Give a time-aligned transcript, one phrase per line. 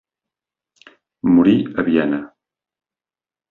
[1.35, 2.21] Morí a Viena.